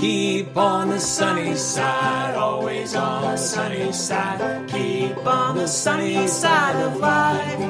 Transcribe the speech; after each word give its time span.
Keep 0.00 0.56
on 0.56 0.88
the 0.90 1.00
sunny 1.00 1.54
side, 1.54 2.34
always 2.34 2.94
on 2.94 3.22
the 3.22 3.36
sunny 3.36 3.92
side. 3.92 4.68
Keep 4.68 5.26
on 5.26 5.56
the 5.56 5.66
sunny 5.66 6.26
side 6.26 6.76
of 6.76 6.96
life. 6.96 7.60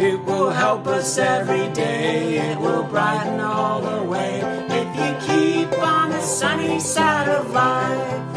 It 0.00 0.22
will 0.24 0.50
help 0.50 0.86
us 0.86 1.18
every 1.18 1.68
day, 1.72 2.38
it 2.50 2.58
will 2.58 2.82
brighten 2.84 3.40
all 3.40 3.80
the 3.80 4.02
way. 4.02 4.40
If 4.68 4.88
you 4.96 5.12
keep 5.26 5.72
on 5.82 6.10
the 6.10 6.20
sunny 6.20 6.80
side 6.80 7.28
of 7.28 7.50
life. 7.50 8.31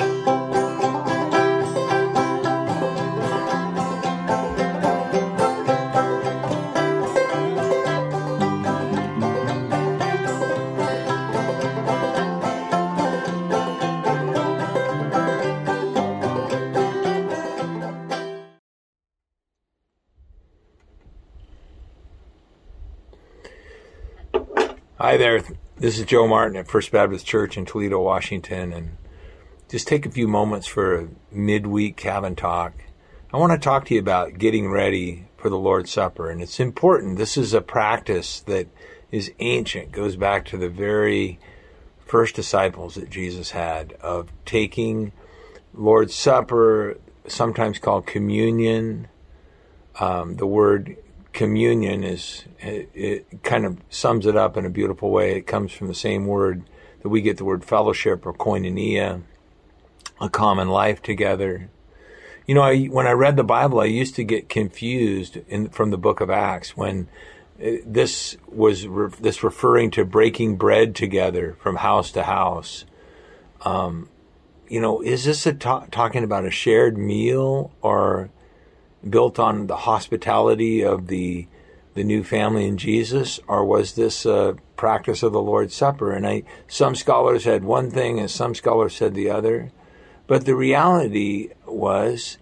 Hi 25.06 25.18
there. 25.18 25.44
This 25.78 26.00
is 26.00 26.06
Joe 26.08 26.28
Martin 26.28 26.58
at 26.58 26.68
First 26.68 26.92
Baptist 26.92 27.28
Church 27.28 27.58
in 27.58 27.66
Toledo, 27.68 28.02
Washington, 28.02 28.74
and 28.74 28.98
just 29.70 29.88
take 29.88 30.08
a 30.08 30.10
few 30.10 30.28
moments 30.28 30.66
for 30.66 30.96
a 30.96 31.08
midweek 31.32 31.96
cabin 31.96 32.36
talk. 32.36 32.74
I 33.32 33.38
want 33.38 33.54
to 33.54 33.64
talk 33.64 33.86
to 33.86 33.94
you 33.94 34.00
about 34.00 34.40
getting 34.40 34.68
ready 34.68 35.28
for 35.38 35.52
the 35.52 35.60
Lord's 35.60 35.92
Supper, 35.92 36.32
and 36.32 36.42
it's 36.42 36.60
important. 36.60 37.20
This 37.20 37.38
is 37.38 37.54
a 37.54 37.62
practice 37.62 38.40
that 38.48 38.68
is 39.12 39.32
ancient, 39.38 39.92
goes 39.92 40.16
back 40.16 40.44
to 40.46 40.58
the 40.58 40.70
very 40.70 41.38
first 42.08 42.34
disciples 42.34 42.96
that 42.96 43.12
Jesus 43.12 43.52
had 43.52 43.94
of 44.02 44.32
taking 44.44 45.12
Lord's 45.76 46.16
Supper, 46.16 46.98
sometimes 47.28 47.78
called 47.78 48.08
communion. 48.08 49.08
Um, 50.00 50.38
the 50.38 50.48
word 50.48 50.98
communion 51.36 52.04
is 52.04 52.46
it, 52.60 52.90
it, 52.96 53.44
kind 53.44 53.66
of 53.66 53.78
sums 53.90 54.26
it 54.26 54.36
up 54.36 54.58
in 54.58 54.66
a 54.66 54.70
beautiful 54.70 55.12
way. 55.12 55.36
It 55.36 55.46
comes 55.46 55.72
from 55.72 55.88
the 55.88 55.94
same 55.94 56.26
word 56.26 56.64
that 57.04 57.10
we 57.10 57.22
get 57.22 57.38
the 57.38 57.46
word 57.46 57.64
fellowship 57.64 58.26
or 58.26 58.34
koinonia, 58.34 59.22
a 60.20 60.30
common 60.30 60.70
life 60.70 61.04
together. 61.04 61.70
You 62.48 62.56
know, 62.56 62.62
I, 62.62 62.86
when 62.86 63.06
I 63.06 63.12
read 63.12 63.36
the 63.36 63.44
Bible, 63.44 63.80
I 63.80 63.86
used 63.86 64.16
to 64.16 64.24
get 64.24 64.50
confused 64.50 65.38
in, 65.48 65.70
from 65.70 65.92
the 65.92 65.98
book 65.98 66.22
of 66.22 66.30
Acts 66.30 66.76
when 66.76 67.08
it, 67.60 67.82
uh, 67.82 67.84
this 67.86 68.38
was 68.48 68.88
re, 68.88 69.10
this 69.20 69.44
referring 69.44 69.92
to 69.92 70.06
breaking 70.06 70.56
bread 70.56 70.96
together 70.96 71.56
from 71.60 71.76
house 71.78 72.12
to 72.14 72.24
house. 72.24 72.86
Um, 73.62 74.10
you 74.68 74.80
know, 74.80 75.02
is 75.02 75.26
this 75.26 75.48
ta- 75.60 75.86
talking 75.92 76.24
about 76.24 76.46
a 76.46 76.52
shared 76.52 76.98
meal 76.98 77.72
or 77.82 78.30
built 79.10 79.40
on 79.40 79.68
the 79.68 79.78
hospitality 79.78 80.84
of 80.84 81.08
the 81.08 81.48
the 81.96 82.04
new 82.04 82.24
family 82.24 82.68
in 82.68 82.78
Jesus, 82.78 83.40
or 83.48 83.64
was 83.64 83.94
this 83.94 84.26
a 84.26 84.58
practice 84.76 85.24
of 85.24 85.32
the 85.32 85.42
Lord's 85.42 85.74
Supper? 85.74 86.12
And 86.12 86.28
I, 86.28 86.44
some 86.68 86.94
scholars 86.94 87.46
had 87.46 87.64
one 87.64 87.90
thing, 87.90 88.20
and 88.20 88.30
some 88.30 88.54
scholars 88.54 88.94
said 88.94 89.16
the 89.16 89.30
other. 89.30 89.72
But 90.28 90.46
the 90.46 90.56
reality 90.56 91.52
was 91.66 92.38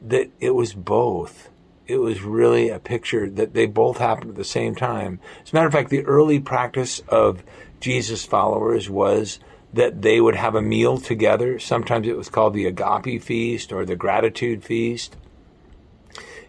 that 0.00 0.30
it 0.38 0.54
was 0.54 0.74
both. 0.74 1.50
It 1.88 1.96
was 1.96 2.22
really 2.22 2.70
a 2.70 2.78
picture 2.78 3.28
that 3.28 3.52
they 3.52 3.66
both 3.66 3.98
happened 3.98 4.30
at 4.30 4.36
the 4.36 4.44
same 4.44 4.76
time. 4.76 5.18
As 5.42 5.52
a 5.52 5.56
matter 5.56 5.66
of 5.66 5.72
fact, 5.72 5.90
the 5.90 6.06
early 6.06 6.38
practice 6.38 7.02
of 7.08 7.42
Jesus' 7.80 8.24
followers 8.24 8.88
was 8.88 9.40
that 9.72 10.02
they 10.02 10.20
would 10.20 10.36
have 10.36 10.54
a 10.54 10.62
meal 10.62 10.98
together. 10.98 11.58
Sometimes 11.58 12.06
it 12.06 12.16
was 12.16 12.28
called 12.28 12.54
the 12.54 12.66
agape 12.66 13.20
feast 13.20 13.72
or 13.72 13.84
the 13.84 13.96
gratitude 13.96 14.62
feast 14.62 15.16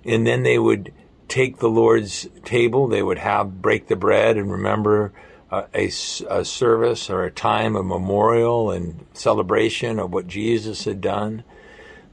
and 0.06 0.26
then 0.26 0.44
they 0.44 0.60
would 0.60 0.94
take 1.28 1.58
the 1.58 1.70
Lord's 1.70 2.28
table. 2.44 2.88
They 2.88 3.04
would 3.04 3.18
have 3.18 3.62
break 3.62 3.88
the 3.88 3.96
bread 3.96 4.38
and 4.38 4.52
remember 4.52 5.12
uh, 5.52 5.64
a, 5.74 5.86
a, 5.88 6.46
service 6.46 7.10
or 7.10 7.24
a 7.24 7.32
time 7.32 7.76
of 7.76 7.86
memorial 7.86 8.72
and 8.72 9.06
celebration 9.14 10.00
of 10.00 10.12
what 10.14 10.28
Jesus 10.28 10.86
had 10.86 11.02
done. 11.02 11.44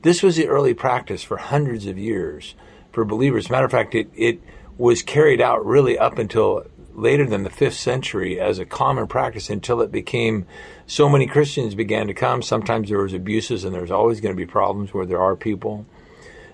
This 0.03 0.23
was 0.23 0.37
the 0.37 0.49
early 0.49 0.75
practice 0.75 1.23
for 1.23 1.37
hundreds 1.37 1.87
of 1.87 1.99
years 1.99 2.55
for 2.93 3.05
believers. 3.05 3.51
Matter 3.51 3.67
of 3.67 3.71
fact, 3.71 3.95
it, 3.95 4.11
it 4.15 4.41
was 4.77 5.03
carried 5.03 5.41
out 5.41 5.65
really 5.65 5.99
up 5.99 6.19
until 6.19 6.67
later 6.95 7.27
than 7.27 7.43
the 7.43 7.51
fifth 7.51 7.77
century 7.77 8.39
as 8.39 8.59
a 8.59 8.67
common 8.67 9.07
practice 9.07 9.49
until 9.49 9.81
it 9.81 9.91
became 9.91 10.47
so 10.87 11.09
many 11.09 11.27
Christians 11.27 11.75
began 11.75 12.07
to 12.07 12.15
come. 12.15 12.43
Sometimes 12.43 12.89
there 12.89 13.03
was 13.03 13.15
abuses 13.15 13.65
and 13.65 13.75
there's 13.75 13.91
always 13.91 14.21
going 14.21 14.35
to 14.35 14.41
be 14.41 14.47
problems 14.47 14.93
where 14.93 15.07
there 15.07 15.21
are 15.21 15.37
people. 15.37 15.87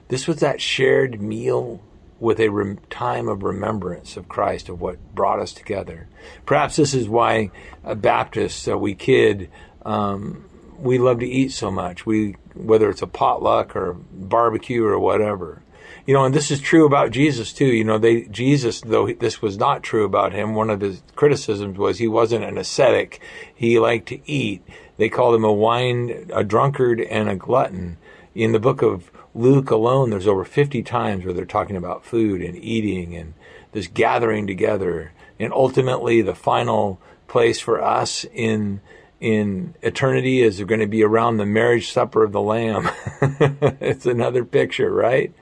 This 0.09 0.27
was 0.27 0.39
that 0.41 0.61
shared 0.61 1.21
meal 1.21 1.81
with 2.21 2.41
a 2.41 2.49
rem- 2.49 2.79
time 2.91 3.29
of 3.29 3.43
remembrance 3.43 4.17
of 4.17 4.29
Christ, 4.29 4.69
of 4.69 4.81
what 4.81 5.15
brought 5.15 5.39
us 5.39 5.53
together. 5.53 6.09
Perhaps 6.47 6.77
this 6.77 6.95
is 6.95 7.09
why 7.09 7.51
Baptists, 7.85 8.67
uh, 8.67 8.77
we 8.77 8.95
kid, 8.95 9.51
um, 9.85 10.45
we 10.79 10.99
love 10.99 11.21
to 11.21 11.27
eat 11.27 11.53
so 11.53 11.71
much. 11.71 12.07
We, 12.07 12.37
whether 12.55 12.91
it's 12.91 13.03
a 13.03 13.07
potluck 13.07 13.77
or 13.77 13.95
barbecue 14.13 14.85
or 14.85 14.99
whatever. 14.99 15.63
You 16.07 16.15
know, 16.15 16.25
and 16.25 16.35
this 16.35 16.51
is 16.51 16.61
true 16.61 16.87
about 16.87 17.11
Jesus 17.11 17.53
too. 17.53 17.67
You 17.67 17.85
know, 17.85 17.99
they 17.99 18.23
Jesus, 18.23 18.81
though 18.81 19.13
this 19.13 19.43
was 19.43 19.59
not 19.59 19.83
true 19.83 20.05
about 20.05 20.33
him, 20.33 20.55
one 20.55 20.71
of 20.71 20.81
his 20.81 21.03
criticisms 21.17 21.77
was 21.77 21.99
he 21.99 22.09
wasn't 22.09 22.45
an 22.45 22.57
ascetic. 22.57 23.21
He 23.55 23.79
liked 23.79 24.09
to 24.09 24.31
eat. 24.31 24.63
They 24.97 25.09
called 25.11 25.35
him 25.35 25.45
a 25.45 25.53
wine, 25.53 26.31
a 26.33 26.45
drunkard, 26.45 27.01
and 27.01 27.29
a 27.29 27.37
glutton. 27.37 27.99
In 28.35 28.53
the 28.53 28.59
book 28.59 28.83
of 28.83 29.11
Luke 29.39 29.71
alone, 29.71 30.11
there's 30.11 30.27
over 30.27 30.45
50 30.45 30.83
times 30.83 31.25
where 31.25 31.33
they're 31.33 31.45
talking 31.45 31.77
about 31.77 32.05
food 32.05 32.43
and 32.43 32.57
eating 32.57 33.15
and 33.15 33.35
this 33.71 33.87
gathering 33.87 34.49
together. 34.49 35.13
And 35.39 35.53
ultimately, 35.53 36.23
the 36.23 36.35
final 36.35 37.01
place 37.29 37.61
for 37.61 37.83
us 37.83 38.25
in 38.35 38.81
in 39.21 39.75
eternity 39.83 40.43
is 40.43 40.63
going 40.63 40.81
to 40.81 40.87
be 40.87 41.03
around 41.03 41.37
the 41.37 41.47
marriage 41.47 41.91
supper 41.91 42.23
of 42.23 42.33
the 42.33 42.41
Lamb. 42.41 42.89
it's 43.81 44.07
another 44.07 44.45
picture, 44.45 44.93
right? 44.93 45.33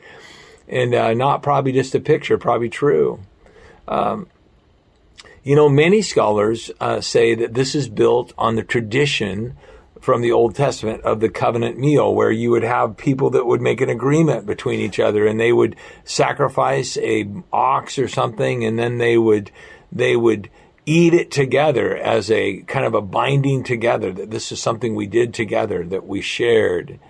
And 0.69 0.95
uh, 0.95 1.13
not 1.15 1.43
probably 1.43 1.73
just 1.73 1.95
a 1.95 2.01
picture, 2.01 2.39
probably 2.39 2.71
true. 2.71 3.21
Um, 3.87 4.29
you 5.43 5.55
know, 5.55 5.69
many 5.69 6.03
scholars 6.03 6.71
uh, 6.81 7.01
say 7.01 7.35
that 7.35 7.55
this 7.55 7.75
is 7.75 7.89
built 7.89 8.33
on 8.37 8.57
the 8.57 8.63
tradition 8.63 9.57
from 10.01 10.21
the 10.21 10.33
Old 10.33 10.55
Testament 10.55 11.03
of 11.03 11.21
the 11.21 11.29
covenant 11.29 11.79
meal, 11.79 12.15
where 12.15 12.31
you 12.31 12.51
would 12.51 12.63
have 12.63 12.97
people 12.97 13.31
that 13.31 13.47
would 13.47 13.61
make 13.61 13.81
an 13.81 13.89
agreement 13.89 14.47
between 14.47 14.81
each 14.81 15.01
other, 15.01 15.27
and 15.27 15.41
they 15.41 15.53
would 15.53 15.77
sacrifice 16.05 16.97
a 16.99 17.29
ox 17.53 17.99
or 17.99 18.09
something, 18.09 18.65
and 18.65 18.79
then 18.79 18.99
they 18.99 19.17
would 19.17 19.51
they 19.91 20.17
would 20.17 20.51
eat 20.85 21.15
it 21.15 21.31
together 21.31 21.97
as 21.97 22.31
a 22.31 22.59
kind 22.63 22.87
of 22.87 22.95
a 22.95 23.01
binding 23.01 23.65
together 23.65 24.13
that 24.13 24.31
this 24.31 24.53
is 24.53 24.63
something 24.63 24.95
we 24.95 25.07
did 25.07 25.35
together 25.35 25.85
that 25.85 26.07
we 26.07 26.21
shared. 26.21 27.01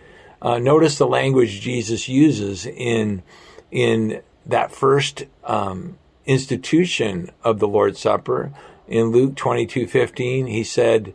Uh, 0.41 0.59
notice 0.59 0.97
the 0.97 1.07
language 1.07 1.61
Jesus 1.61 2.09
uses 2.09 2.67
in 2.67 3.23
in 3.71 4.23
that 4.47 4.71
first 4.71 5.25
um, 5.45 5.99
institution 6.25 7.31
of 7.43 7.59
the 7.59 7.69
Lord's 7.69 7.99
Supper 7.99 8.53
in 8.87 9.07
Luke 9.07 9.35
twenty 9.35 9.67
two 9.67 9.87
fifteen. 9.87 10.47
He 10.47 10.65
said 10.65 11.15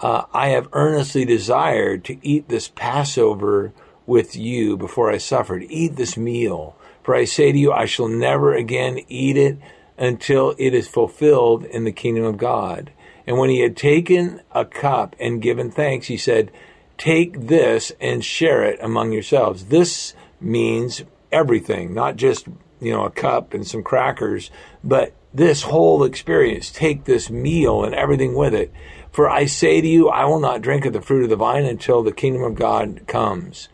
uh, 0.00 0.24
I 0.32 0.48
have 0.48 0.68
earnestly 0.72 1.24
desired 1.24 2.04
to 2.04 2.18
eat 2.26 2.48
this 2.48 2.68
Passover 2.68 3.72
with 4.06 4.34
you 4.34 4.76
before 4.76 5.10
I 5.10 5.18
suffered. 5.18 5.64
Eat 5.68 5.96
this 5.96 6.16
meal. 6.16 6.76
For 7.02 7.14
I 7.14 7.24
say 7.24 7.52
to 7.52 7.58
you, 7.58 7.72
I 7.72 7.84
shall 7.84 8.08
never 8.08 8.54
again 8.54 9.00
eat 9.08 9.36
it 9.36 9.58
until 9.98 10.54
it 10.58 10.74
is 10.74 10.88
fulfilled 10.88 11.64
in 11.64 11.84
the 11.84 11.92
kingdom 11.92 12.24
of 12.24 12.38
God. 12.38 12.90
And 13.26 13.38
when 13.38 13.50
he 13.50 13.60
had 13.60 13.76
taken 13.76 14.40
a 14.52 14.64
cup 14.64 15.14
and 15.20 15.42
given 15.42 15.70
thanks, 15.70 16.06
he 16.06 16.16
said, 16.16 16.50
Take 16.96 17.46
this 17.46 17.92
and 18.00 18.24
share 18.24 18.62
it 18.64 18.78
among 18.82 19.12
yourselves. 19.12 19.66
This 19.66 20.14
means 20.40 21.02
everything, 21.30 21.94
not 21.94 22.16
just, 22.16 22.46
you 22.80 22.92
know, 22.92 23.04
a 23.04 23.10
cup 23.10 23.54
and 23.54 23.66
some 23.66 23.82
crackers, 23.82 24.50
but 24.82 25.14
this 25.32 25.62
whole 25.62 26.04
experience. 26.04 26.70
Take 26.70 27.04
this 27.04 27.30
meal 27.30 27.84
and 27.84 27.94
everything 27.94 28.34
with 28.34 28.54
it. 28.54 28.72
For 29.12 29.28
I 29.28 29.46
say 29.46 29.80
to 29.80 29.86
you, 29.86 30.08
I 30.08 30.24
will 30.24 30.40
not 30.40 30.62
drink 30.62 30.84
of 30.84 30.92
the 30.92 31.02
fruit 31.02 31.24
of 31.24 31.30
the 31.30 31.36
vine 31.36 31.64
until 31.64 32.02
the 32.02 32.12
kingdom 32.12 32.42
of 32.42 32.54
God 32.54 33.02
comes. 33.06 33.68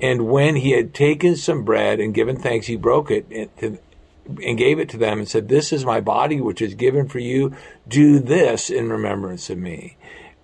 And 0.00 0.28
when 0.28 0.56
he 0.56 0.72
had 0.72 0.94
taken 0.94 1.36
some 1.36 1.64
bread 1.64 2.00
and 2.00 2.14
given 2.14 2.36
thanks, 2.36 2.66
he 2.66 2.76
broke 2.76 3.10
it 3.10 3.26
and 3.30 4.58
gave 4.58 4.78
it 4.78 4.88
to 4.90 4.96
them 4.96 5.18
and 5.18 5.28
said, 5.28 5.48
This 5.48 5.72
is 5.72 5.84
my 5.84 6.00
body, 6.00 6.40
which 6.40 6.62
is 6.62 6.74
given 6.74 7.08
for 7.08 7.18
you. 7.18 7.54
Do 7.86 8.18
this 8.18 8.70
in 8.70 8.88
remembrance 8.88 9.50
of 9.50 9.58
me. 9.58 9.96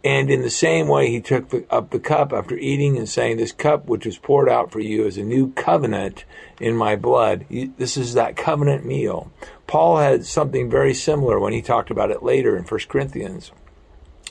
And 0.04 0.30
in 0.30 0.42
the 0.42 0.50
same 0.50 0.86
way, 0.86 1.10
he 1.10 1.20
took 1.20 1.52
up 1.68 1.90
the 1.90 1.98
cup 1.98 2.32
after 2.32 2.56
eating 2.56 2.96
and 2.96 3.08
saying, 3.08 3.38
This 3.38 3.50
cup 3.50 3.86
which 3.86 4.06
was 4.06 4.18
poured 4.18 4.48
out 4.48 4.70
for 4.70 4.78
you 4.78 5.04
is 5.04 5.18
a 5.18 5.24
new 5.24 5.52
covenant 5.54 6.24
in 6.60 6.76
my 6.76 6.94
blood. 6.94 7.46
This 7.48 7.96
is 7.96 8.14
that 8.14 8.36
covenant 8.36 8.84
meal. 8.84 9.32
Paul 9.66 9.96
had 9.96 10.24
something 10.24 10.70
very 10.70 10.94
similar 10.94 11.40
when 11.40 11.52
he 11.52 11.62
talked 11.62 11.90
about 11.90 12.12
it 12.12 12.22
later 12.22 12.56
in 12.56 12.62
1 12.62 12.80
Corinthians. 12.88 13.50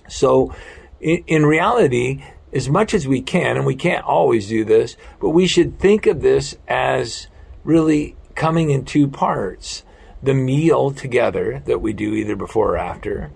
So 0.07 0.53
in, 0.99 1.23
in 1.27 1.45
reality, 1.45 2.23
as 2.53 2.69
much 2.69 2.93
as 2.93 3.07
we 3.07 3.21
can, 3.21 3.57
and 3.57 3.65
we 3.65 3.75
can't 3.75 4.05
always 4.05 4.47
do 4.47 4.63
this, 4.63 4.95
but 5.19 5.29
we 5.29 5.47
should 5.47 5.79
think 5.79 6.07
of 6.07 6.21
this 6.21 6.57
as 6.67 7.27
really 7.63 8.15
coming 8.35 8.69
in 8.69 8.85
two 8.85 9.07
parts 9.07 9.83
the 10.23 10.33
meal 10.33 10.91
together 10.91 11.61
that 11.65 11.81
we 11.81 11.93
do 11.93 12.13
either 12.13 12.35
before 12.35 12.73
or 12.73 12.77
after, 12.77 13.31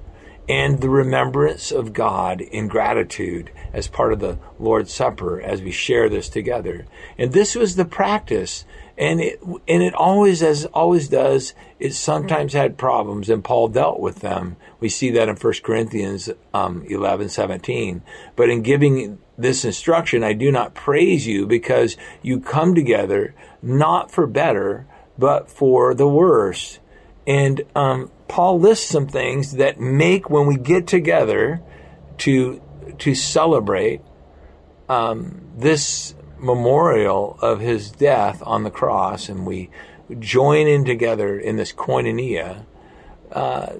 and 0.48 0.82
the 0.82 0.90
remembrance 0.90 1.72
of 1.72 1.94
God 1.94 2.42
in 2.42 2.68
gratitude 2.68 3.52
as 3.72 3.88
part 3.88 4.12
of 4.12 4.20
the 4.20 4.40
Lord's 4.58 4.92
Supper 4.92 5.40
as 5.40 5.62
we 5.62 5.70
share 5.70 6.10
this 6.10 6.28
together. 6.30 6.88
And 7.18 7.32
this 7.32 7.54
was 7.56 7.76
the 7.76 7.86
practice. 7.86 8.66
And 9.00 9.22
it, 9.22 9.42
and 9.42 9.82
it 9.82 9.94
always, 9.94 10.44
as 10.44 10.66
always 10.66 11.08
does, 11.08 11.54
it 11.80 11.94
sometimes 11.94 12.52
had 12.52 12.78
problems, 12.78 13.30
and 13.30 13.42
Paul 13.42 13.70
dealt 13.70 14.02
with 14.02 14.20
them. 14.20 14.58
We 14.82 14.90
see 14.90 15.10
that 15.12 15.30
in 15.30 15.38
1 15.38 15.54
Corinthians 15.64 16.30
um, 16.54 16.84
11, 16.86 17.30
17. 17.30 18.02
But 18.36 18.50
in 18.50 18.62
giving 18.62 19.18
this 19.38 19.64
instruction, 19.64 20.22
I 20.22 20.34
do 20.34 20.52
not 20.52 20.74
praise 20.74 21.26
you 21.26 21.48
because 21.48 21.96
you 22.22 22.42
come 22.42 22.76
together 22.76 23.34
not 23.62 24.12
for 24.12 24.28
better, 24.28 24.86
but 25.18 25.50
for 25.50 25.94
the 25.94 26.08
worse. 26.08 26.80
And 27.26 27.62
um, 27.76 28.12
Paul 28.28 28.60
lists 28.60 28.90
some 28.90 29.08
things 29.08 29.54
that 29.54 29.80
make 29.80 30.30
when 30.30 30.46
we 30.46 30.58
get 30.58 30.88
together 30.88 31.62
to 32.20 32.62
to 32.98 33.16
celebrate 33.16 34.02
um, 34.90 35.42
this 35.56 36.16
memorial 36.40 37.38
of 37.42 37.60
his 37.60 37.92
death 37.92 38.42
on 38.46 38.64
the 38.64 38.72
cross, 38.72 39.30
and 39.30 39.46
we 39.46 39.70
join 40.20 40.68
in 40.68 40.86
together 40.86 41.38
in 41.38 41.56
this 41.56 41.74
koinonia. 41.74 42.66
Uh, 43.32 43.74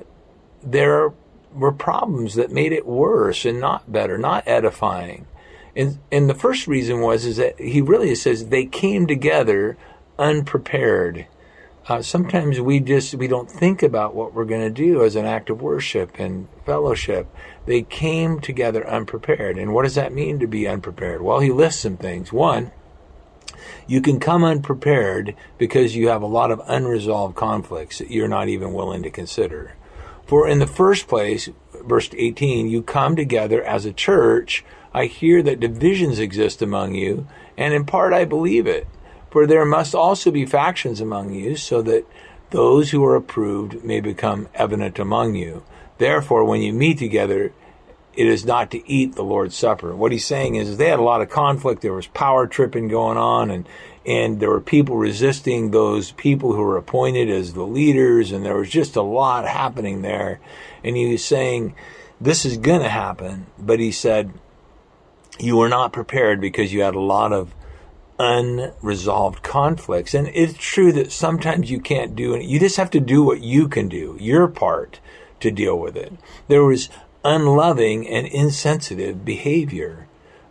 there 0.62 1.14
were 1.54 1.72
problems 1.72 2.36
that 2.36 2.52
made 2.52 2.72
it 2.72 2.86
worse 2.86 3.46
and 3.46 3.60
not 3.60 3.92
better, 3.92 4.18
not 4.18 4.48
edifying. 4.48 5.26
And 5.76 6.00
and 6.12 6.30
the 6.30 6.36
first 6.36 6.68
reason 6.68 7.02
was 7.02 7.26
is 7.26 7.38
that 7.38 7.60
he 7.60 7.82
really 7.82 8.14
says 8.16 8.48
they 8.48 8.66
came 8.66 9.08
together 9.08 9.78
unprepared. 10.18 11.28
Uh, 11.88 12.02
sometimes 12.02 12.60
we 12.60 12.80
just 12.80 13.16
we 13.16 13.28
don't 13.28 13.50
think 13.50 13.82
about 13.82 14.14
what 14.14 14.34
we're 14.34 14.46
going 14.46 14.62
to 14.62 14.70
do 14.70 15.04
as 15.04 15.16
an 15.16 15.26
act 15.26 15.50
of 15.50 15.62
worship 15.62 16.20
and 16.20 16.48
fellowship. 16.66 17.28
They 17.66 17.82
came 17.82 18.40
together 18.40 18.88
unprepared. 18.88 19.58
And 19.58 19.74
what 19.74 19.84
does 19.84 19.96
that 19.96 20.14
mean 20.14 20.40
to 20.40 20.48
be 20.48 20.68
unprepared? 20.68 21.22
Well, 21.22 21.40
he 21.40 21.52
lists 21.52 21.82
some 21.82 21.98
things. 21.98 22.32
One, 22.32 22.72
you 23.88 24.02
can 24.02 24.20
come 24.20 24.44
unprepared 24.44 25.36
because 25.58 25.96
you 25.96 26.10
have 26.10 26.22
a 26.22 26.28
lot 26.28 26.52
of 26.52 26.62
unresolved 26.68 27.36
conflicts 27.36 27.98
that 27.98 28.12
you're 28.12 28.28
not 28.28 28.50
even 28.50 28.74
willing 28.74 29.04
to 29.04 29.10
consider. 29.10 29.76
For 30.26 30.48
in 30.48 30.60
the 30.60 30.68
first 30.68 31.08
place, 31.08 31.50
verse 31.84 32.10
18, 32.16 32.70
you 32.70 32.84
come 32.84 33.16
together 33.16 33.64
as 33.64 33.86
a 33.86 33.94
church. 33.94 34.64
I 34.94 35.06
hear 35.06 35.42
that 35.42 35.60
divisions 35.60 36.20
exist 36.20 36.62
among 36.62 36.94
you, 36.94 37.28
and 37.58 37.74
in 37.74 37.86
part 37.86 38.14
I 38.14 38.26
believe 38.26 38.68
it. 38.68 38.88
For 39.30 39.46
there 39.46 39.66
must 39.66 39.94
also 39.94 40.32
be 40.32 40.46
factions 40.46 41.02
among 41.02 41.34
you, 41.34 41.56
so 41.56 41.82
that 41.84 42.06
those 42.50 42.92
who 42.92 43.04
are 43.06 43.16
approved 43.16 43.84
may 43.84 44.00
become 44.00 44.48
evident 44.56 44.98
among 44.98 45.36
you. 45.36 45.64
Therefore, 45.98 46.44
when 46.46 46.62
you 46.62 46.74
meet 46.74 46.98
together, 46.98 47.54
it 48.16 48.28
is 48.28 48.44
not 48.44 48.72
to 48.72 48.90
eat 48.90 49.16
the 49.16 49.24
Lord's 49.24 49.56
Supper. 49.56 49.96
What 49.96 50.12
he's 50.12 50.26
saying 50.26 50.56
is 50.56 50.78
they 50.78 50.90
had 50.90 51.00
a 51.00 51.04
lot 51.04 51.22
of 51.22 51.30
conflict. 51.30 51.82
There 51.82 51.94
was 51.94 52.08
power 52.08 52.48
tripping 52.48 52.88
going 52.88 53.18
on, 53.18 53.52
and 53.52 53.68
and 54.06 54.40
there 54.40 54.50
were 54.50 54.62
people 54.62 54.96
resisting 54.96 55.70
those 55.70 56.12
people 56.14 56.54
who 56.54 56.62
were 56.62 56.78
appointed 56.78 57.30
as 57.30 57.54
the 57.54 57.66
leaders, 57.66 58.32
and 58.32 58.44
there 58.44 58.58
was 58.58 58.70
just 58.70 58.96
a 58.96 59.02
lot 59.02 59.48
happening 59.48 60.02
there. 60.02 60.40
And 60.84 60.98
he 60.98 61.12
was 61.12 61.24
saying, 61.24 61.76
"This 62.20 62.46
is 62.46 62.58
going 62.58 62.82
to 62.82 62.90
happen," 62.90 63.46
but 63.60 63.80
he 63.80 63.92
said, 63.92 64.34
"You 65.40 65.58
were 65.58 65.70
not 65.70 65.94
prepared 65.94 66.42
because 66.42 66.74
you 66.74 66.82
had 66.82 66.96
a 66.96 67.00
lot 67.00 67.32
of 67.32 67.54
unresolved 68.20 69.42
conflicts. 69.42 70.14
And 70.14 70.28
it's 70.34 70.58
true 70.58 70.92
that 70.92 71.12
sometimes 71.12 71.72
you 71.72 71.80
can't 71.80 72.16
do 72.16 72.34
it. 72.34 72.44
You 72.44 72.60
just 72.60 72.78
have 72.78 72.92
to 72.92 73.00
do 73.00 73.24
what 73.24 73.42
you 73.42 73.68
can 73.68 73.88
do, 73.88 74.18
your 74.20 74.48
part 74.48 75.00
to 75.40 75.50
deal 75.50 75.80
with 75.80 75.96
it. 75.96 76.14
There 76.50 76.64
was 76.64 76.90
unloving 77.24 78.08
and 78.08 78.28
insensitive 78.28 79.24
behavior. 79.24 80.08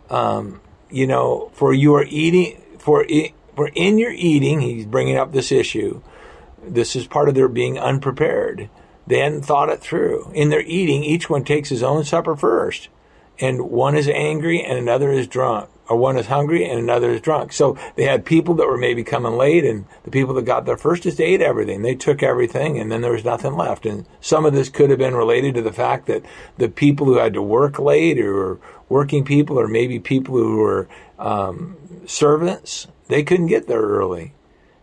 Um, 0.09 0.61
you 0.89 1.05
know, 1.05 1.51
for 1.53 1.73
you 1.73 1.93
are 1.95 2.05
eating, 2.05 2.61
for, 2.79 3.05
for 3.55 3.69
in 3.75 3.99
your 3.99 4.11
eating, 4.11 4.61
he's 4.61 4.87
bringing 4.87 5.17
up 5.17 5.31
this 5.31 5.51
issue. 5.51 6.01
This 6.63 6.95
is 6.95 7.07
part 7.07 7.29
of 7.29 7.35
their 7.35 7.47
being 7.47 7.77
unprepared. 7.77 8.69
They 9.05 9.19
hadn't 9.19 9.43
thought 9.43 9.69
it 9.69 9.81
through. 9.81 10.31
In 10.33 10.49
their 10.49 10.61
eating, 10.61 11.03
each 11.03 11.29
one 11.29 11.43
takes 11.43 11.69
his 11.69 11.83
own 11.83 12.03
supper 12.03 12.35
first. 12.35 12.89
And 13.39 13.69
one 13.69 13.95
is 13.95 14.07
angry 14.07 14.61
and 14.61 14.77
another 14.77 15.11
is 15.11 15.27
drunk 15.27 15.69
or 15.89 15.97
one 15.97 16.17
is 16.17 16.27
hungry 16.27 16.69
and 16.69 16.79
another 16.79 17.09
is 17.09 17.21
drunk. 17.21 17.51
So 17.51 17.77
they 17.95 18.03
had 18.03 18.23
people 18.23 18.53
that 18.55 18.67
were 18.67 18.77
maybe 18.77 19.03
coming 19.03 19.33
late, 19.33 19.65
and 19.65 19.85
the 20.03 20.11
people 20.11 20.35
that 20.35 20.45
got 20.45 20.65
there 20.65 20.77
first 20.77 21.03
just 21.03 21.19
ate 21.19 21.41
everything. 21.41 21.81
They 21.81 21.95
took 21.95 22.21
everything, 22.21 22.77
and 22.77 22.91
then 22.91 23.01
there 23.01 23.11
was 23.11 23.25
nothing 23.25 23.55
left. 23.55 23.85
And 23.85 24.05
some 24.21 24.45
of 24.45 24.53
this 24.53 24.69
could 24.69 24.91
have 24.91 24.99
been 24.99 25.15
related 25.15 25.55
to 25.55 25.61
the 25.63 25.73
fact 25.73 26.05
that 26.05 26.23
the 26.57 26.69
people 26.69 27.07
who 27.07 27.17
had 27.17 27.33
to 27.33 27.41
work 27.41 27.79
late, 27.79 28.19
or 28.19 28.59
working 28.87 29.25
people, 29.25 29.59
or 29.59 29.67
maybe 29.67 29.99
people 29.99 30.35
who 30.35 30.57
were 30.57 30.87
um, 31.17 31.75
servants, 32.05 32.87
they 33.07 33.23
couldn't 33.23 33.47
get 33.47 33.67
there 33.67 33.81
early, 33.81 34.33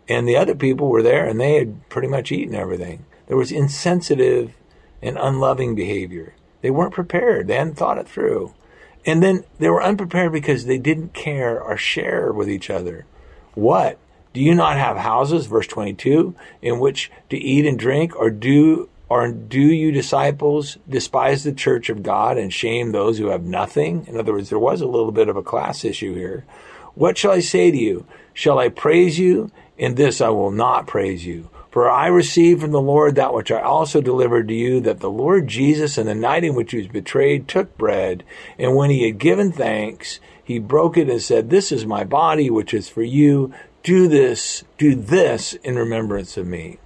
and 0.09 0.27
the 0.27 0.37
other 0.37 0.57
people 0.57 0.89
were 0.89 1.03
there, 1.03 1.25
and 1.25 1.41
they 1.41 1.55
had 1.55 1.89
pretty 1.89 2.09
much 2.09 2.33
eaten 2.33 2.55
everything. 2.55 3.07
There 3.29 3.37
was 3.37 3.53
insensitive 3.53 4.55
and 5.01 5.17
unloving 5.19 5.77
behavior. 5.77 6.35
They 6.67 6.71
weren't 6.71 6.95
prepared. 6.95 7.47
They 7.47 7.55
hadn't 7.55 7.77
thought 7.77 7.97
it 7.97 8.09
through. 8.09 8.53
And 9.05 9.23
then 9.23 9.45
they 9.61 9.69
were 9.69 9.85
unprepared 9.85 10.33
because 10.33 10.65
they 10.65 10.79
didn't 10.79 11.15
care 11.15 11.63
or 11.63 11.77
share 11.77 12.33
with 12.33 12.51
each 12.51 12.71
other. 12.71 13.07
What? 13.55 13.99
Do 14.33 14.41
you 14.41 14.53
not 14.53 14.77
have 14.77 14.97
houses, 14.97 15.47
verse 15.47 15.69
22, 15.69 16.35
in 16.63 16.81
which 16.81 17.13
to 17.31 17.37
eat 17.37 17.67
and 17.67 17.79
drink, 17.79 18.17
or 18.17 18.31
do 18.31 18.89
or 19.09 19.31
do 19.31 19.61
you 19.61 19.93
disciples 19.93 20.77
despise 20.89 21.45
the 21.45 21.53
church 21.53 21.89
of 21.89 22.03
God 22.03 22.37
and 22.37 22.53
shame 22.53 22.91
those 22.91 23.19
who 23.19 23.29
have 23.29 23.45
nothing? 23.45 24.05
In 24.09 24.19
other 24.19 24.33
words, 24.33 24.49
there 24.49 24.59
was 24.59 24.81
a 24.81 24.89
little 24.89 25.13
bit 25.13 25.29
of 25.29 25.37
a 25.37 25.45
class 25.45 25.85
issue 25.85 26.17
here. 26.17 26.45
What 26.97 27.17
shall 27.17 27.31
I 27.31 27.39
say 27.39 27.71
to 27.71 27.79
you? 27.79 28.09
Shall 28.35 28.59
I 28.59 28.71
praise 28.71 29.21
you? 29.21 29.53
In 29.79 29.95
this 29.95 30.21
I 30.21 30.31
will 30.31 30.51
not 30.51 30.89
praise 30.89 31.25
you. 31.25 31.49
For 31.77 31.91
I 31.91 32.07
received 32.07 32.63
from 32.63 32.71
the 32.71 32.81
Lord 32.81 33.17
that 33.17 33.35
which 33.35 33.53
I 33.53 33.61
also 33.61 34.01
delivered 34.01 34.49
to 34.49 34.55
you, 34.55 34.81
that 34.81 35.01
the 35.01 35.11
Lord 35.11 35.47
Jesus, 35.47 35.99
in 35.99 36.07
the 36.07 36.15
night 36.15 36.43
in 36.43 36.55
which 36.55 36.71
he 36.71 36.79
was 36.79 36.87
betrayed, 36.87 37.49
took 37.49 37.77
bread, 37.77 38.25
and 38.59 38.75
when 38.75 38.89
he 38.89 39.05
had 39.05 39.19
given 39.19 39.53
thanks, 39.53 40.19
he 40.43 40.59
broke 40.59 40.97
it 40.97 41.11
and 41.11 41.21
said, 41.21 41.51
This 41.51 41.71
is 41.71 41.85
my 41.85 42.03
body, 42.03 42.49
which 42.49 42.73
is 42.73 42.89
for 42.89 43.03
you. 43.03 43.53
Do 43.83 44.09
this, 44.09 44.65
do 44.79 44.95
this 44.95 45.53
in 45.53 45.77
remembrance 45.77 46.39
of 46.39 46.47
me. 46.47 46.79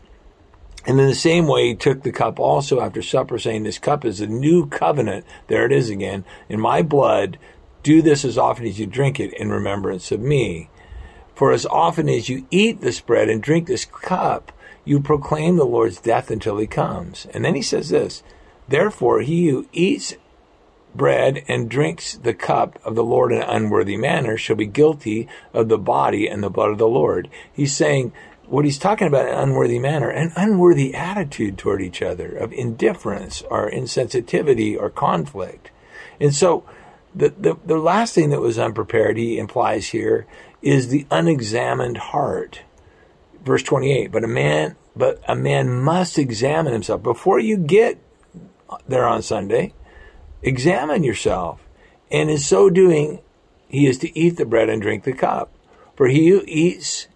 And 0.85 0.99
in 0.99 1.07
the 1.07 1.15
same 1.15 1.47
way, 1.47 1.69
he 1.69 1.77
took 1.77 2.03
the 2.03 2.11
cup 2.11 2.41
also 2.41 2.81
after 2.81 3.01
supper, 3.01 3.39
saying, 3.39 3.63
This 3.63 3.79
cup 3.79 4.05
is 4.05 4.21
a 4.21 4.27
new 4.27 4.67
covenant. 4.67 5.25
There 5.47 5.65
it 5.65 5.71
is 5.71 5.89
again. 5.89 6.25
In 6.49 6.59
my 6.59 6.83
blood, 6.83 7.39
do 7.85 8.03
this 8.03 8.25
as 8.25 8.37
often 8.37 8.67
as 8.67 8.81
you 8.81 8.87
drink 8.87 9.21
it 9.21 9.35
in 9.35 9.51
remembrance 9.51 10.11
of 10.11 10.19
me. 10.19 10.69
For 11.37 11.53
as 11.53 11.65
often 11.65 12.09
as 12.09 12.29
you 12.29 12.45
eat 12.51 12.81
this 12.81 13.01
bread 13.01 13.29
and 13.29 13.41
drink 13.41 13.69
this 13.69 13.85
cup, 13.85 14.51
you 14.85 15.01
proclaim 15.01 15.57
the 15.57 15.65
Lord's 15.65 16.01
death 16.01 16.31
until 16.31 16.59
he 16.59 16.67
comes. 16.67 17.27
And 17.33 17.45
then 17.45 17.55
he 17.55 17.63
says 17.63 17.91
this 17.91 18.23
Therefore, 18.69 19.21
he 19.21 19.49
who 19.49 19.67
eats 19.73 20.15
bread 20.95 21.45
and 21.49 21.71
drinks 21.71 22.15
the 22.15 22.35
cup 22.35 22.79
of 22.85 22.95
the 22.95 23.05
Lord 23.05 23.33
in 23.33 23.43
an 23.43 23.49
unworthy 23.49 23.97
manner 23.97 24.37
shall 24.37 24.57
be 24.57 24.67
guilty 24.67 25.29
of 25.55 25.69
the 25.69 25.79
body 25.79 26.27
and 26.27 26.43
the 26.43 26.51
blood 26.51 26.71
of 26.71 26.79
the 26.79 26.89
Lord. 26.89 27.29
He's 27.53 27.75
saying, 27.75 28.13
what 28.51 28.65
he's 28.65 28.79
talking 28.79 29.07
about 29.07 29.29
an 29.29 29.39
unworthy 29.39 29.79
manner, 29.79 30.11
an 30.11 30.33
unworthy 30.35 30.93
attitude 30.93 31.57
toward 31.57 31.81
each 31.81 32.03
other 32.03 32.37
of 32.37 32.53
indifference 32.53 33.43
or 33.43 33.71
insensitivity 33.71 34.77
or 34.79 34.91
conflict. 34.91 35.71
And 36.21 36.35
so 36.35 36.65
the, 37.15 37.29
the, 37.29 37.57
the 37.65 37.79
last 37.79 38.15
thing 38.15 38.31
that 38.31 38.41
was 38.41 38.59
unprepared, 38.59 39.17
he 39.17 39.39
implies 39.39 39.89
here, 39.89 40.27
is 40.63 40.89
the 40.89 41.07
unexamined 41.13 41.99
heart 41.99 42.63
verse 43.43 43.63
28 43.63 44.13
but 44.13 44.25
a 44.25 44.29
man 44.29 44.77
but 44.95 45.21
a 45.27 45.35
man 45.35 45.71
must 45.71 46.19
examine 46.19 46.73
himself 46.73 47.03
before 47.03 47.39
you 47.39 47.57
get 47.57 47.99
there 48.87 49.07
on 49.07 49.23
sunday. 49.23 49.75
Examine 50.43 51.05
yourself. 51.05 51.61
And 52.11 52.31
in 52.31 52.39
so 52.39 52.71
doing 52.71 53.21
he 53.69 53.87
is 53.87 53.99
to 53.99 54.19
eat 54.19 54.37
the 54.37 54.45
bread 54.45 54.69
and 54.69 54.83
drink 54.83 55.05
the 55.05 55.13
cup. 55.13 55.53
For 55.97 56.09
he 56.09 56.29
who 56.29 56.43
eats 56.47 57.07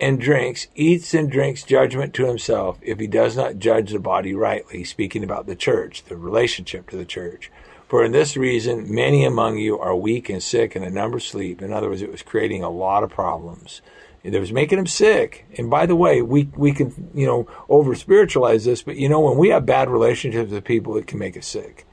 and 0.00 0.18
drinks 0.18 0.68
eats 0.74 1.12
and 1.12 1.30
drinks 1.30 1.62
judgment 1.62 2.14
to 2.14 2.26
himself. 2.26 2.78
If 2.82 2.98
he 2.98 3.06
does 3.06 3.36
not 3.36 3.58
judge 3.58 3.92
the 3.92 3.98
body 3.98 4.34
rightly 4.34 4.84
speaking 4.84 5.22
about 5.24 5.46
the 5.46 5.56
church 5.56 6.04
the 6.04 6.16
relationship 6.16 6.88
to 6.90 6.96
the 6.96 7.04
church. 7.04 7.50
For 7.88 8.04
in 8.04 8.12
this 8.12 8.36
reason 8.36 8.92
many 8.94 9.24
among 9.24 9.58
you 9.58 9.78
are 9.78 9.94
weak 9.94 10.28
and 10.28 10.42
sick 10.42 10.76
and 10.76 10.84
a 10.84 10.90
number 10.90 11.18
sleep. 11.18 11.60
In 11.60 11.72
other 11.72 11.88
words 11.88 12.02
it 12.02 12.12
was 12.12 12.22
creating 12.22 12.62
a 12.62 12.70
lot 12.70 13.02
of 13.02 13.10
problems 13.10 13.82
it 14.22 14.38
was 14.38 14.52
making 14.52 14.78
him 14.78 14.86
sick. 14.86 15.46
And 15.56 15.70
by 15.70 15.86
the 15.86 15.96
way, 15.96 16.22
we 16.22 16.50
we 16.56 16.72
can 16.72 17.10
you 17.14 17.26
know 17.26 17.46
over 17.68 17.94
spiritualize 17.94 18.64
this, 18.64 18.82
but 18.82 18.96
you 18.96 19.08
know 19.08 19.20
when 19.20 19.38
we 19.38 19.48
have 19.48 19.66
bad 19.66 19.88
relationships 19.88 20.50
with 20.50 20.64
people, 20.64 20.96
it 20.96 21.06
can 21.06 21.18
make 21.18 21.36
us 21.36 21.46
sick. 21.46 21.86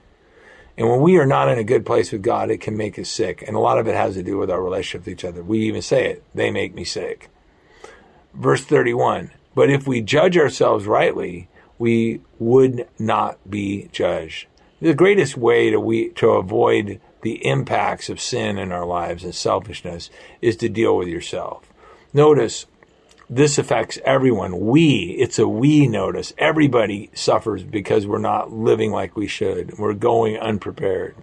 And 0.77 0.87
when 0.89 1.01
we 1.01 1.17
are 1.17 1.25
not 1.25 1.49
in 1.49 1.57
a 1.57 1.63
good 1.63 1.85
place 1.85 2.11
with 2.11 2.21
God, 2.21 2.51
it 2.51 2.61
can 2.61 2.77
make 2.77 2.99
us 2.99 3.09
sick. 3.09 3.43
And 3.47 3.55
a 3.55 3.59
lot 3.59 3.79
of 3.79 3.87
it 3.87 3.95
has 3.95 4.13
to 4.13 4.21
do 4.21 4.37
with 4.37 4.51
our 4.51 4.61
relationship 4.61 5.05
with 5.05 5.13
each 5.13 5.25
other. 5.25 5.43
We 5.43 5.59
even 5.61 5.81
say 5.81 6.05
it, 6.11 6.23
they 6.35 6.51
make 6.51 6.75
me 6.75 6.83
sick. 6.83 7.29
Verse 8.33 8.63
31 8.63 9.31
But 9.55 9.71
if 9.71 9.87
we 9.87 10.01
judge 10.01 10.37
ourselves 10.37 10.85
rightly, 10.85 11.49
we 11.79 12.21
would 12.37 12.87
not 12.99 13.37
be 13.49 13.89
judged. 13.91 14.47
The 14.79 14.93
greatest 14.93 15.35
way 15.35 15.71
to, 15.71 15.79
we, 15.79 16.09
to 16.09 16.29
avoid 16.29 17.01
the 17.23 17.43
impacts 17.45 18.09
of 18.09 18.21
sin 18.21 18.59
in 18.59 18.71
our 18.71 18.85
lives 18.85 19.23
and 19.23 19.33
selfishness 19.33 20.11
is 20.41 20.55
to 20.57 20.69
deal 20.69 20.95
with 20.95 21.07
yourself. 21.07 21.66
Notice 22.17 22.65
this 23.29 23.59
affects 23.59 23.99
everyone. 24.03 24.59
We, 24.59 25.15
it's 25.19 25.37
a 25.37 25.47
we 25.47 25.85
notice. 25.85 26.33
Everybody 26.39 27.11
suffers 27.13 27.61
because 27.61 28.07
we're 28.07 28.17
not 28.17 28.51
living 28.51 28.91
like 28.91 29.15
we 29.15 29.27
should. 29.27 29.77
We're 29.77 29.93
going 29.93 30.35
unprepared. 30.35 31.15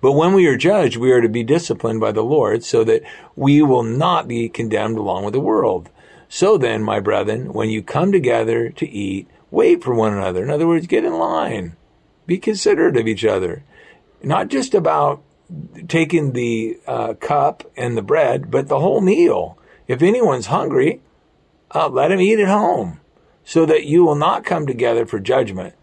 But 0.00 0.14
when 0.14 0.34
we 0.34 0.48
are 0.48 0.56
judged, 0.56 0.96
we 0.96 1.12
are 1.12 1.20
to 1.20 1.28
be 1.28 1.44
disciplined 1.44 2.00
by 2.00 2.10
the 2.10 2.24
Lord 2.24 2.64
so 2.64 2.82
that 2.82 3.02
we 3.36 3.62
will 3.62 3.84
not 3.84 4.26
be 4.26 4.48
condemned 4.48 4.98
along 4.98 5.24
with 5.24 5.34
the 5.34 5.40
world. 5.40 5.88
So 6.28 6.58
then, 6.58 6.82
my 6.82 6.98
brethren, 6.98 7.52
when 7.52 7.70
you 7.70 7.80
come 7.80 8.10
together 8.10 8.70
to 8.70 8.88
eat, 8.88 9.28
wait 9.52 9.84
for 9.84 9.94
one 9.94 10.14
another. 10.14 10.42
In 10.42 10.50
other 10.50 10.66
words, 10.66 10.88
get 10.88 11.04
in 11.04 11.16
line. 11.16 11.76
Be 12.26 12.38
considerate 12.38 12.96
of 12.96 13.06
each 13.06 13.24
other. 13.24 13.62
Not 14.20 14.48
just 14.48 14.74
about 14.74 15.22
taking 15.86 16.32
the 16.32 16.80
uh, 16.88 17.14
cup 17.14 17.70
and 17.76 17.96
the 17.96 18.02
bread, 18.02 18.50
but 18.50 18.66
the 18.66 18.80
whole 18.80 19.00
meal. 19.00 19.56
If 19.88 20.02
anyone's 20.02 20.46
hungry, 20.46 21.00
uh, 21.74 21.88
let 21.88 22.12
him 22.12 22.20
eat 22.20 22.40
at 22.40 22.48
home, 22.48 23.00
so 23.44 23.66
that 23.66 23.84
you 23.84 24.04
will 24.04 24.14
not 24.14 24.44
come 24.44 24.66
together 24.66 25.06
for 25.06 25.20
judgment. 25.20 25.74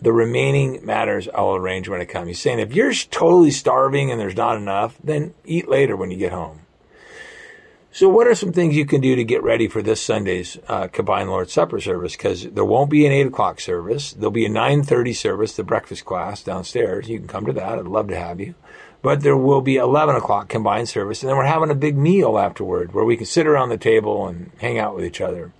The 0.00 0.12
remaining 0.12 0.84
matters 0.84 1.28
I 1.34 1.40
will 1.42 1.56
arrange 1.56 1.88
when 1.88 2.00
I 2.00 2.04
come. 2.04 2.26
He's 2.26 2.40
saying 2.40 2.58
if 2.58 2.74
you're 2.74 2.92
totally 2.92 3.50
starving 3.50 4.10
and 4.10 4.20
there's 4.20 4.36
not 4.36 4.56
enough, 4.56 4.96
then 5.02 5.34
eat 5.44 5.68
later 5.68 5.96
when 5.96 6.10
you 6.10 6.16
get 6.16 6.32
home. 6.32 6.60
So, 7.94 8.08
what 8.08 8.26
are 8.26 8.34
some 8.34 8.52
things 8.52 8.74
you 8.74 8.86
can 8.86 9.00
do 9.00 9.14
to 9.14 9.22
get 9.22 9.44
ready 9.44 9.68
for 9.68 9.80
this 9.80 10.00
Sunday's 10.00 10.58
uh, 10.66 10.88
combined 10.88 11.30
Lord's 11.30 11.52
Supper 11.52 11.80
service? 11.80 12.16
Because 12.16 12.42
there 12.42 12.64
won't 12.64 12.90
be 12.90 13.06
an 13.06 13.12
eight 13.12 13.28
o'clock 13.28 13.60
service. 13.60 14.12
There'll 14.12 14.32
be 14.32 14.46
a 14.46 14.48
nine 14.48 14.82
thirty 14.82 15.12
service, 15.12 15.54
the 15.54 15.62
breakfast 15.62 16.04
class 16.04 16.42
downstairs. 16.42 17.08
You 17.08 17.20
can 17.20 17.28
come 17.28 17.46
to 17.46 17.52
that. 17.52 17.78
I'd 17.78 17.86
love 17.86 18.08
to 18.08 18.16
have 18.16 18.40
you. 18.40 18.56
But 19.04 19.20
there 19.20 19.36
will 19.36 19.60
be 19.60 19.76
eleven 19.76 20.16
o'clock 20.16 20.48
combined 20.48 20.88
service, 20.88 21.22
and 21.22 21.28
then 21.28 21.36
we're 21.36 21.44
having 21.44 21.70
a 21.70 21.74
big 21.74 21.96
meal 21.96 22.38
afterward 22.38 22.94
where 22.94 23.04
we 23.04 23.18
can 23.18 23.26
sit 23.26 23.46
around 23.46 23.68
the 23.68 23.76
table 23.76 24.26
and 24.26 24.50
hang 24.58 24.78
out 24.78 24.96
with 24.96 25.04
each 25.04 25.20
other. 25.20 25.52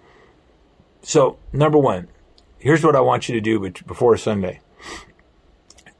So, 1.02 1.38
number 1.52 1.76
one, 1.76 2.08
here's 2.58 2.82
what 2.82 2.96
I 2.96 3.00
want 3.00 3.28
you 3.28 3.34
to 3.34 3.42
do 3.42 3.60
before 3.86 4.16
Sunday. 4.16 4.60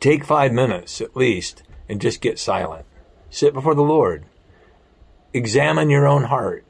Take 0.01 0.25
five 0.25 0.53
minutes 0.53 1.03
at 1.03 1.17
least 1.17 1.63
and 1.87 2.01
just 2.01 2.23
get 2.23 2.39
silent. 2.39 2.87
Sit 3.29 3.53
before 3.53 3.75
the 3.75 3.83
Lord 3.83 4.25
Examine 5.35 5.91
your 5.91 6.07
own 6.07 6.25
heart. 6.25 6.65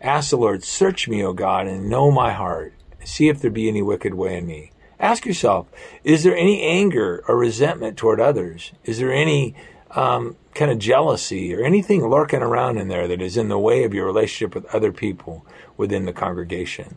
Ask 0.00 0.30
the 0.30 0.36
Lord, 0.36 0.64
Search 0.64 1.06
me, 1.06 1.24
O 1.24 1.32
God, 1.32 1.68
and 1.68 1.88
know 1.88 2.10
my 2.10 2.32
heart. 2.32 2.74
See 3.04 3.28
if 3.28 3.40
there 3.40 3.50
be 3.50 3.68
any 3.68 3.80
wicked 3.80 4.12
way 4.12 4.36
in 4.36 4.44
me. 4.44 4.72
Ask 4.98 5.24
yourself, 5.24 5.68
is 6.02 6.24
there 6.24 6.36
any 6.36 6.60
anger 6.62 7.24
or 7.28 7.36
resentment 7.36 7.96
toward 7.96 8.20
others? 8.20 8.72
Is 8.82 8.98
there 8.98 9.12
any 9.12 9.54
um, 9.92 10.36
kind 10.54 10.70
of 10.70 10.78
jealousy 10.78 11.54
or 11.54 11.62
anything 11.62 12.06
lurking 12.06 12.42
around 12.42 12.78
in 12.78 12.88
there 12.88 13.08
that 13.08 13.22
is 13.22 13.36
in 13.36 13.48
the 13.48 13.58
way 13.58 13.84
of 13.84 13.94
your 13.94 14.06
relationship 14.06 14.54
with 14.54 14.74
other 14.74 14.92
people 14.92 15.46
within 15.76 16.04
the 16.04 16.12
congregation? 16.12 16.96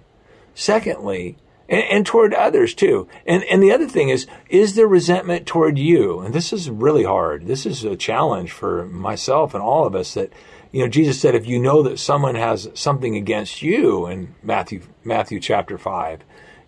Secondly, 0.53 1.37
and, 1.69 1.83
and, 1.83 2.05
toward 2.05 2.33
others 2.33 2.73
too. 2.73 3.07
And 3.25 3.43
and 3.45 3.63
the 3.63 3.71
other 3.71 3.87
thing 3.87 4.09
is, 4.09 4.27
is 4.49 4.75
there 4.75 4.87
resentment 4.87 5.47
toward 5.47 5.77
you? 5.77 6.19
And 6.19 6.33
this 6.33 6.51
is 6.51 6.69
really 6.69 7.05
hard. 7.05 7.47
This 7.47 7.65
is 7.65 7.85
a 7.85 7.95
challenge 7.95 8.51
for 8.51 8.85
myself 8.87 9.53
and 9.53 9.63
all 9.63 9.87
of 9.87 9.95
us 9.95 10.13
that 10.15 10.33
you 10.71 10.81
know, 10.81 10.87
Jesus 10.87 11.19
said, 11.19 11.35
if 11.35 11.45
you 11.45 11.59
know 11.59 11.83
that 11.83 11.99
someone 11.99 12.35
has 12.35 12.69
something 12.73 13.15
against 13.15 13.61
you 13.61 14.07
in 14.07 14.33
Matthew, 14.41 14.81
Matthew 15.03 15.39
chapter 15.39 15.77
five, 15.77 16.21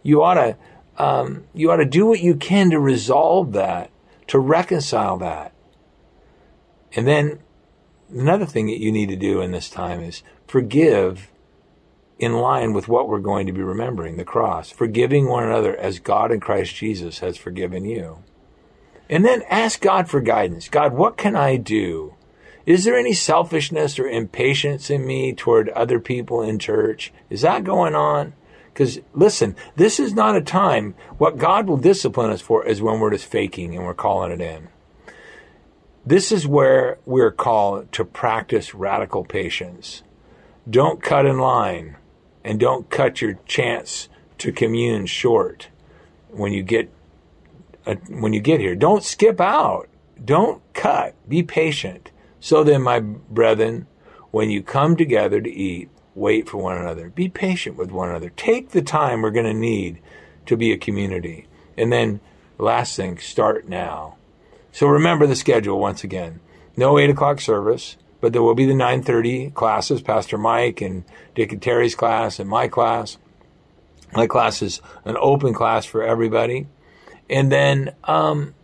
you 0.03 0.21
ought 0.21 0.33
to, 0.33 0.57
um, 0.97 1.45
you 1.53 1.71
ought 1.71 1.77
to 1.77 1.85
do 1.85 2.05
what 2.05 2.19
you 2.19 2.35
can 2.35 2.69
to 2.71 2.79
resolve 2.79 3.53
that, 3.53 3.91
to 4.27 4.39
reconcile 4.39 5.17
that. 5.19 5.52
And 6.95 7.07
then 7.07 7.39
another 8.09 8.45
thing 8.45 8.67
that 8.67 8.79
you 8.79 8.91
need 8.91 9.09
to 9.09 9.15
do 9.15 9.41
in 9.41 9.51
this 9.51 9.69
time 9.69 10.01
is 10.01 10.23
forgive 10.47 11.31
in 12.19 12.33
line 12.33 12.73
with 12.73 12.87
what 12.87 13.07
we're 13.07 13.19
going 13.19 13.47
to 13.47 13.53
be 13.53 13.63
remembering, 13.63 14.17
the 14.17 14.23
cross, 14.23 14.69
forgiving 14.69 15.27
one 15.27 15.43
another 15.43 15.75
as 15.75 15.99
God 15.99 16.31
in 16.31 16.39
Christ 16.39 16.75
Jesus 16.75 17.19
has 17.19 17.37
forgiven 17.37 17.85
you. 17.85 18.23
And 19.09 19.25
then 19.25 19.43
ask 19.49 19.81
God 19.81 20.09
for 20.09 20.21
guidance. 20.21 20.69
God, 20.69 20.93
what 20.93 21.17
can 21.17 21.35
I 21.35 21.57
do 21.57 22.15
is 22.65 22.85
there 22.85 22.97
any 22.97 23.13
selfishness 23.13 23.99
or 23.99 24.07
impatience 24.07 24.89
in 24.89 25.05
me 25.05 25.33
toward 25.33 25.69
other 25.69 25.99
people 25.99 26.41
in 26.41 26.59
church? 26.59 27.11
Is 27.29 27.41
that 27.41 27.65
going 27.65 27.93
on? 27.93 28.33
Because 28.67 28.99
listen, 29.13 29.55
this 29.75 29.99
is 29.99 30.13
not 30.13 30.37
a 30.37 30.41
time. 30.41 30.95
What 31.17 31.37
God 31.37 31.67
will 31.67 31.77
discipline 31.77 32.31
us 32.31 32.41
for 32.41 32.65
is 32.65 32.81
when 32.81 32.99
we're 32.99 33.11
just 33.11 33.25
faking 33.25 33.75
and 33.75 33.85
we're 33.85 33.93
calling 33.93 34.31
it 34.31 34.41
in. 34.41 34.69
This 36.05 36.31
is 36.31 36.45
where 36.45 36.97
we're 37.05 37.31
called 37.31 37.91
to 37.93 38.03
practice 38.03 38.73
radical 38.73 39.23
patience. 39.23 40.03
Don't 40.69 41.01
cut 41.01 41.25
in 41.25 41.39
line 41.39 41.97
and 42.43 42.59
don't 42.59 42.89
cut 42.89 43.21
your 43.21 43.39
chance 43.45 44.09
to 44.39 44.51
commune 44.51 45.05
short 45.05 45.69
when 46.29 46.51
you 46.51 46.61
get 46.61 46.91
uh, 47.85 47.95
when 48.09 48.33
you 48.33 48.41
get 48.41 48.59
here. 48.59 48.75
Don't 48.75 49.03
skip 49.03 49.39
out. 49.39 49.87
Don't 50.23 50.61
cut. 50.73 51.15
Be 51.27 51.43
patient. 51.43 52.11
So 52.39 52.63
then, 52.63 52.81
my 52.81 52.99
brethren, 52.99 53.87
when 54.31 54.49
you 54.49 54.61
come 54.61 54.97
together 54.97 55.39
to 55.39 55.49
eat, 55.49 55.89
wait 56.15 56.49
for 56.49 56.57
one 56.57 56.77
another. 56.77 57.09
Be 57.09 57.29
patient 57.29 57.77
with 57.77 57.91
one 57.91 58.09
another. 58.09 58.29
Take 58.29 58.69
the 58.69 58.81
time 58.81 59.21
we're 59.21 59.31
going 59.31 59.45
to 59.45 59.53
need 59.53 60.01
to 60.45 60.57
be 60.57 60.73
a 60.73 60.77
community. 60.77 61.47
And 61.77 61.91
then, 61.91 62.19
last 62.57 62.95
thing, 62.95 63.17
start 63.17 63.67
now. 63.69 64.17
So 64.73 64.87
remember 64.87 65.27
the 65.27 65.35
schedule 65.35 65.79
once 65.79 66.03
again. 66.03 66.39
No 66.75 66.97
8 66.97 67.11
o'clock 67.11 67.39
service, 67.39 67.95
but 68.19 68.33
there 68.33 68.41
will 68.41 68.55
be 68.55 68.65
the 68.65 68.73
9.30 68.73 69.53
classes, 69.53 70.01
Pastor 70.01 70.37
Mike 70.37 70.81
and 70.81 71.05
Dick 71.35 71.51
and 71.51 71.61
Terry's 71.61 71.93
class 71.93 72.39
and 72.39 72.49
my 72.49 72.67
class. 72.67 73.17
My 74.13 74.25
class 74.25 74.63
is 74.63 74.81
an 75.05 75.15
open 75.19 75.53
class 75.53 75.85
for 75.85 76.03
everybody. 76.03 76.67
And 77.29 77.51
then, 77.51 77.93
um, 78.03 78.55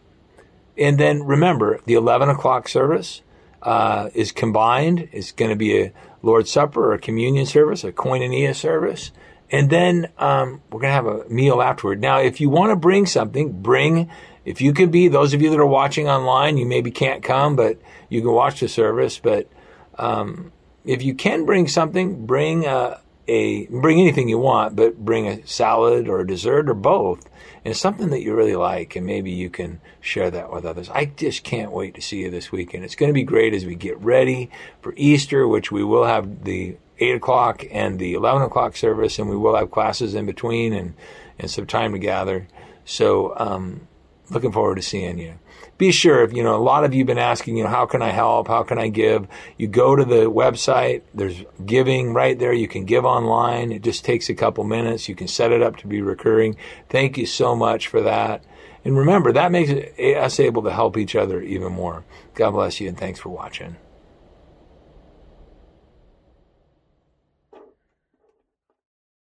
and 0.75 0.99
then 0.99 1.23
remember 1.23 1.79
the 1.85 1.93
11 1.93 2.29
o'clock 2.29 2.67
service 2.67 3.21
uh, 3.61 4.09
is 4.15 4.31
combined. 4.31 5.09
It's 5.11 5.31
going 5.31 5.49
to 5.49 5.55
be 5.55 5.79
a 5.79 5.93
Lord's 6.23 6.49
Supper 6.49 6.89
or 6.89 6.93
a 6.93 6.99
communion 6.99 7.45
service, 7.45 7.83
a 7.83 7.91
koinonia 7.91 8.55
service. 8.55 9.11
And 9.51 9.69
then 9.69 10.09
um, 10.17 10.61
we're 10.71 10.81
going 10.81 10.91
to 10.91 10.95
have 10.95 11.05
a 11.05 11.29
meal 11.29 11.61
afterward. 11.61 12.01
Now, 12.01 12.19
if 12.19 12.41
you 12.41 12.49
want 12.49 12.71
to 12.71 12.75
bring 12.75 13.05
something, 13.05 13.61
bring, 13.61 14.09
if 14.49 14.61
you 14.61 14.73
can 14.73 14.89
be, 14.89 15.09
those 15.09 15.35
of 15.35 15.43
you 15.43 15.51
that 15.51 15.59
are 15.59 15.65
watching 15.65 16.09
online, 16.09 16.57
you 16.57 16.65
maybe 16.65 16.89
can't 16.89 17.21
come, 17.21 17.55
but 17.55 17.79
you 18.09 18.21
can 18.21 18.31
watch 18.31 18.61
the 18.61 18.67
service. 18.67 19.19
But 19.19 19.47
um, 19.95 20.51
if 20.85 21.03
you 21.03 21.13
can 21.13 21.45
bring 21.45 21.67
something, 21.67 22.25
bring 22.25 22.65
a, 22.65 22.99
a, 23.27 23.67
bring 23.67 24.01
anything 24.01 24.27
you 24.27 24.39
want, 24.39 24.75
but 24.75 24.97
bring 24.97 25.27
a 25.27 25.45
salad 25.45 26.09
or 26.09 26.21
a 26.21 26.25
dessert 26.25 26.67
or 26.67 26.73
both 26.73 27.29
and 27.63 27.77
something 27.77 28.09
that 28.09 28.23
you 28.23 28.35
really 28.35 28.55
like, 28.55 28.95
and 28.95 29.05
maybe 29.05 29.29
you 29.29 29.51
can 29.51 29.81
share 30.01 30.31
that 30.31 30.51
with 30.51 30.65
others. 30.65 30.89
I 30.89 31.05
just 31.05 31.43
can't 31.43 31.71
wait 31.71 31.93
to 31.93 32.01
see 32.01 32.21
you 32.21 32.31
this 32.31 32.51
weekend. 32.51 32.83
It's 32.83 32.95
going 32.95 33.09
to 33.09 33.13
be 33.13 33.21
great 33.21 33.53
as 33.53 33.67
we 33.67 33.75
get 33.75 33.99
ready 33.99 34.49
for 34.81 34.95
Easter, 34.97 35.47
which 35.47 35.71
we 35.71 35.83
will 35.83 36.05
have 36.05 36.43
the 36.43 36.75
8 36.97 37.17
o'clock 37.17 37.63
and 37.69 37.99
the 37.99 38.15
11 38.15 38.41
o'clock 38.41 38.75
service, 38.75 39.19
and 39.19 39.29
we 39.29 39.37
will 39.37 39.55
have 39.55 39.69
classes 39.69 40.15
in 40.15 40.25
between 40.25 40.73
and, 40.73 40.95
and 41.37 41.51
some 41.51 41.67
time 41.67 41.91
to 41.91 41.99
gather. 41.99 42.47
So, 42.83 43.37
um, 43.37 43.87
looking 44.29 44.51
forward 44.51 44.75
to 44.75 44.81
seeing 44.81 45.17
you. 45.17 45.39
Be 45.77 45.91
sure 45.91 46.23
if 46.23 46.33
you 46.33 46.43
know 46.43 46.55
a 46.55 46.61
lot 46.61 46.83
of 46.83 46.93
you 46.93 46.99
have 46.99 47.07
been 47.07 47.17
asking 47.17 47.57
you 47.57 47.63
know 47.63 47.69
how 47.69 47.85
can 47.85 48.01
i 48.01 48.09
help? 48.09 48.47
How 48.47 48.63
can 48.63 48.77
i 48.77 48.89
give? 48.89 49.27
You 49.57 49.67
go 49.67 49.95
to 49.95 50.03
the 50.03 50.29
website. 50.29 51.03
There's 51.13 51.43
giving 51.65 52.13
right 52.13 52.37
there. 52.37 52.53
You 52.53 52.67
can 52.67 52.85
give 52.85 53.05
online. 53.05 53.71
It 53.71 53.81
just 53.81 54.03
takes 54.03 54.29
a 54.29 54.35
couple 54.35 54.63
minutes. 54.63 55.07
You 55.07 55.15
can 55.15 55.27
set 55.27 55.51
it 55.51 55.61
up 55.61 55.77
to 55.77 55.87
be 55.87 56.01
recurring. 56.01 56.57
Thank 56.89 57.17
you 57.17 57.25
so 57.25 57.55
much 57.55 57.87
for 57.87 58.01
that. 58.01 58.43
And 58.83 58.97
remember 58.97 59.31
that 59.33 59.51
makes 59.51 59.71
us 59.99 60.39
able 60.39 60.63
to 60.63 60.71
help 60.71 60.97
each 60.97 61.15
other 61.15 61.41
even 61.41 61.71
more. 61.73 62.03
God 62.33 62.51
bless 62.51 62.79
you 62.79 62.87
and 62.87 62.97
thanks 62.97 63.19
for 63.19 63.29
watching 63.29 63.77